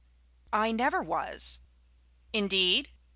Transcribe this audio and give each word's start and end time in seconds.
"I 0.55 0.71
never 0.71 1.03
was." 1.03 1.59
"Indeed? 2.33 2.89